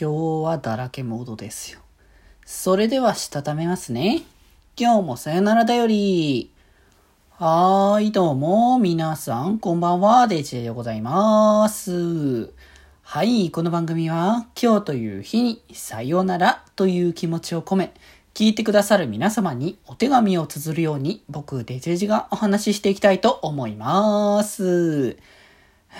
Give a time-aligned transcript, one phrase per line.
[0.00, 1.80] 今日はだらけモードですよ。
[2.46, 4.22] それではしたためますね。
[4.78, 6.52] 今日もさよならだより。
[7.30, 12.52] はーい、どうも、皆さん、こんばんは、デジェでございます。
[13.02, 17.92] はい、この番組は、今日という日に、さよならという気持ちを込め、
[18.34, 25.16] 聞いてくださる皆様にお手紙を綴るように、僕、デジェジがお話ししていきたいと思います。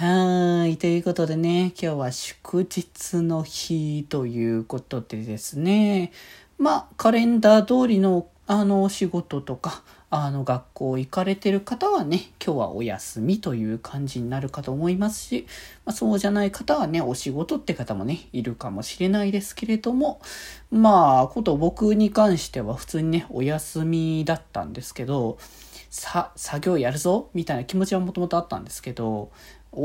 [0.01, 0.77] はい。
[0.77, 6.13] ということでね、今日は祝日の日ということでですね、
[6.57, 15.49] まあ、カレンダー通りの、あの、お仕事とか、あの、学校行かれてる方はね、今日はお休みという感じになるかと思いますし、
[15.85, 20.21] まあ、そうじゃない方はね、お仕事って方もね、いるかもしれないですけれども、
[20.71, 25.39] まあ、こと僕に関しては普通にね、お休みだったんですけど、
[25.91, 29.31] さ、作業やるぞみたいな気持ちはもともとあったんですけど、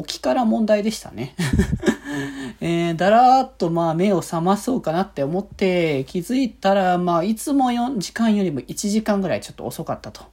[0.06, 1.36] 起きから問題でしたね。
[2.62, 10.24] えー、だらーっとまあ目を覚まそうかなって思って気づいたらまあいつも4時間よりも1時間ぐらいちょっと遅かったと。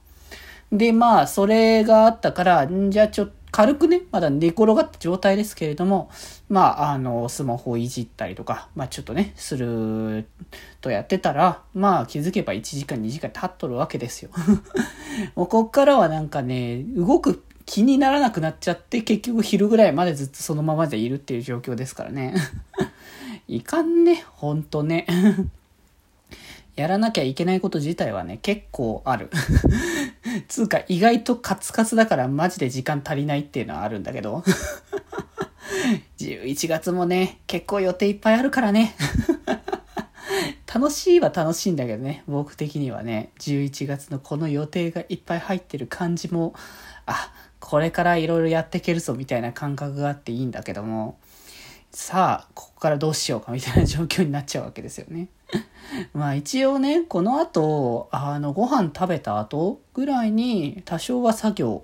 [0.71, 6.09] でまあそれがあったからじゃあちょっと軽くね、まだ寝転がった状態ですけれども、
[6.47, 10.25] まあ、あの、スマホをいじったりとか、まあ、ちょっとね、する
[10.79, 14.31] とやってたら、まあ、気づけば1時間、2時間経っとるわけですよ。
[15.35, 22.35] もうこっからはなんかね、動く気にならなくなっちゃって、結局昼ぐらいまでずっとそのままでいるっていう状況ですからね。
[23.47, 25.07] いかんね、ほんとね。
[26.75, 29.29] やらなきゃいけないこと自体はね、結構ある。
[30.49, 34.43] つうか、意外とカツカツだからマジで時間足りないっていうのはあるんだけど。
[36.17, 38.97] 11月もね、結構予定いっぱいあるからね。
[40.73, 46.53] 楽しいは楽しいんだけどね、僕的にはね、11月のこの予定がいっぱい入ってる感じも、
[47.05, 51.19] あ、これからいろいろやっていけるぞみたいな感覚があっていいんだけども、
[51.91, 55.27] さあ、ここからどうしようかみたいな状況になっちゃうわけですよね。
[56.13, 61.83] まあ一応ね、この後、あの、ご飯食べた後ぐらいに多少は作業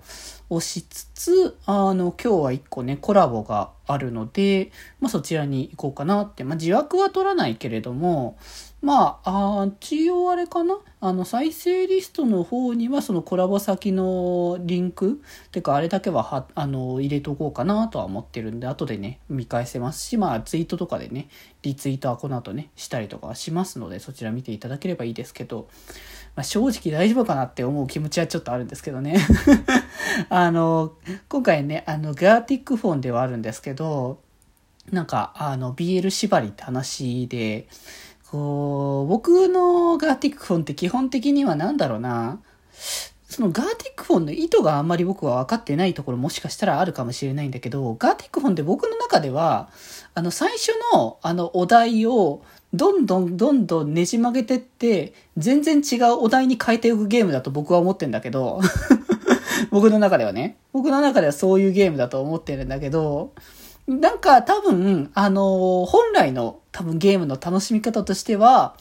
[0.50, 8.38] をしつつ、あの、今日は一個ね、コラボがあるので、まあそちらに行こうかなって、まあ自枠は取らないけれども、
[8.80, 10.78] まあ、あ一応あれかな？
[11.00, 15.22] あの、再生リストの方にはそのコラボ先のリンク
[15.52, 21.28] てかあれだけはは、あの、入れとこうかなとは思ってるんで、後でね、見返せますし、まあツイートとかでね、
[21.68, 25.68] リツイートはこの後ね、したりとかはしますので、そちら見ていただければいいですけど、
[26.36, 29.18] まあ、正直大丈夫かなって思う気持ちはちょっとあるんですけどね。
[30.30, 30.94] あの、
[31.28, 34.20] 今回ね、あの、ガーティックフォンではあるんですけど、
[34.92, 37.68] なんか、あの、BL 縛りって話で、
[38.32, 42.40] こう、僕のガーティックフォンって基本的には何だろうな、
[43.28, 49.70] そのガーティックフォンの意図があんまり僕は分かってないところもしかしたらあるかもしれないんだけど、ガーティックフォンって僕の中では、
[50.14, 52.42] あの最初のあのお題を
[52.74, 58.62] どんどんどんどんねじ曲げてって、全然違うお題に変えていくゲームだと僕は思ってんだけど、
[59.72, 63.34] 僕の中ではね、僕の中ではそういうゲームだと思ってるんだけど、
[63.88, 68.76] なんか多分、あの、本来の多分ゲームの楽しみ方としては、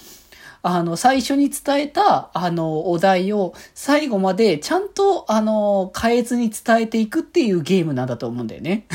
[0.68, 8.86] あの、最初に伝えた、あの、お題を最後までちゃんと、あの、変えずに伝えていくっていうゲームなんだと思うんだよね。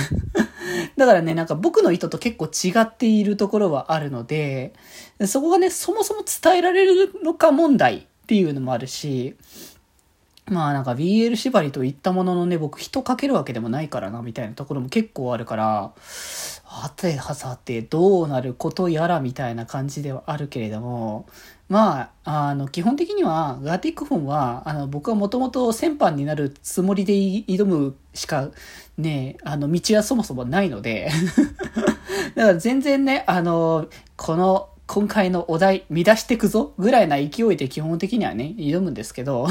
[0.97, 4.73] だからね、なんか僕の意図と結構違っているところはあるので、
[5.25, 9.37] そこがね、そもそも伝えられるのか問題っていうのもあるし、
[10.51, 15.93] まあなんか BL 縛りといったもののね、僕人かけるわけでもないからな、みたいなところも結構あるから、
[16.65, 21.25] はてはさてどうなることやらみたいな感じではあるけれども、
[21.69, 28.49] まあ、あの、基本的には、ガーティックフォンは、あの、僕はもともと先般になるつもりで挑むしか、
[28.97, 31.09] ね、あの、道はそもそもないので
[32.35, 39.47] だから全然ね、あの、この、今回のお題、乱してくぞぐらいな勢いで基本的にはね、挑むんですけど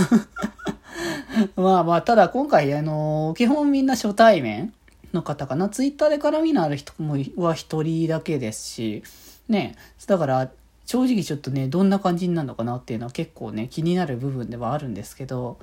[1.57, 4.73] まあまあ、ただ今回、あの、基本みんな初対面
[5.13, 5.69] の方かな。
[5.69, 9.03] ツイッターで絡みのある人もは一人だけですし、
[9.49, 10.51] ね、だから、
[10.87, 15.59] 正直ちょっとね、どんな感じになるのかなっていうのは結構ね、気になる部分ではあるんですけど、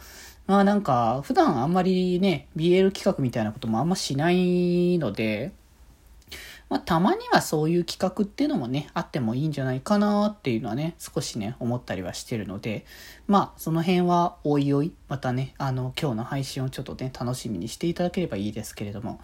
[0.45, 5.51] まあなんか、普段あんまりね、BL 企画みたいなこともあんましないので、
[6.69, 12.85] まあ、たまにはそういう企画っていうのもね、あってもいいんじゃないかなっていうのはね、少しね、思ったりはしてるので、
[13.27, 19.21] まあ、その辺はおいおい、またね、あの、今日の配信をちょっとね、楽しみにしていただければいいですけれども、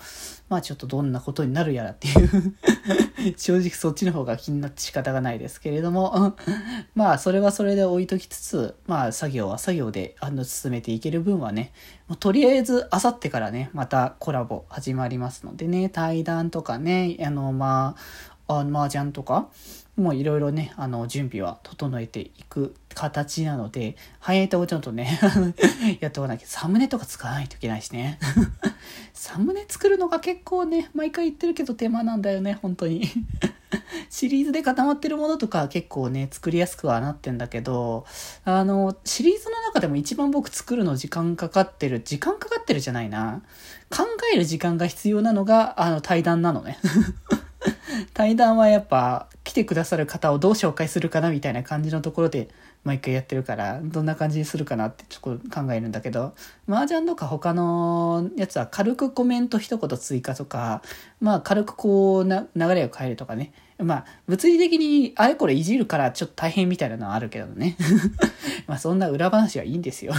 [0.48, 2.56] まあ、ちょっとどんなことになるやらっていう
[3.38, 6.36] 正直そっちの方が気になって仕方がないですけれども、
[6.96, 11.74] まあ、それはそれで置いときつつ、まあ、作業は作業で、あの、進めていける分はね、
[12.08, 17.96] もうとりあえず、あさってからね、またコラボ始まりますのでね、対談とかね、あの、のま
[18.48, 19.50] あ、あ麻雀とか、
[19.96, 25.20] もういろいろね、あの、準備は整えていく形なので、早いとをちょっとね、
[26.02, 28.18] やっておかなきゃ、サムネとか使わないといけないしね。
[29.14, 33.08] サムネ作るのが結構ね、毎回言ってるけど手間なんだよね、本当に。
[34.10, 38.06] シリーズで固まってるものとか結構ね、作りやすくはなってんだけど、
[38.46, 43.42] あの、シリーズの中でも一番僕作るの時間かかってる、時間かかってるじゃないな。
[43.90, 46.78] 考える時間が必要なのが、あの、対談なのね。
[48.14, 52.50] 対談はやっぱ来てくださる方をどう紹介するかなみたいな感じのところで
[52.84, 56.34] 毎回やってるからどんな感じにするかなってちょっと考えるんだけど
[56.68, 60.82] 麻雀とか他のやつは軽くコメント一言追加とか
[61.22, 63.54] まあ軽くこうな流れを変えるとかね。
[63.80, 67.76] まあ物理的にあれこれいじるからちょっと大変みたいなのはあるけどね。
[68.68, 70.14] まあそんな裏話はいいんですよ。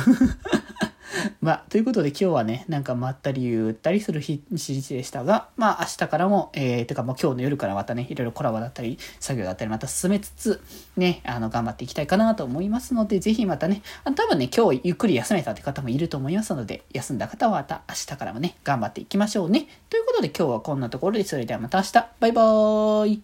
[1.41, 10.62] まあ、ということで今日はね、なんかまったりゆったりする日、日でしたが、まあ明日からも、えー、てかもう今日の夜からまたね、いろいろコラボだったり、作業だったりまた進めつつ、
[10.97, 19.67] ね、あの、頑張っていきたいかなと思いますので、ぜひまたね、あ多分ね、今日ゆっくり休めたって方もいると思いますので、休んだ方はまた明日からもね、頑張っていきましょうね。
[19.91, 23.12] ということで今日はこんなところで、それではまた明日、バイバーイ